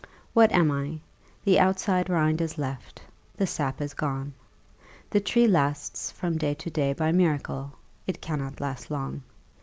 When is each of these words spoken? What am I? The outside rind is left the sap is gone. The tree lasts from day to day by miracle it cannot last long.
What 0.33 0.51
am 0.51 0.71
I? 0.71 0.97
The 1.45 1.59
outside 1.59 2.09
rind 2.09 2.41
is 2.41 2.57
left 2.57 3.03
the 3.37 3.45
sap 3.45 3.79
is 3.81 3.93
gone. 3.93 4.33
The 5.11 5.19
tree 5.19 5.45
lasts 5.47 6.09
from 6.11 6.39
day 6.39 6.55
to 6.55 6.71
day 6.71 6.93
by 6.93 7.11
miracle 7.11 7.73
it 8.07 8.19
cannot 8.19 8.59
last 8.59 8.89
long. 8.89 9.21